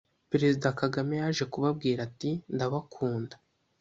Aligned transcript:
Perezida 0.31 0.67
Kagame 0.81 1.13
yaje 1.21 1.43
kubabwira 1.51 1.99
ati 2.07 2.31
ndabakunda 2.53 3.35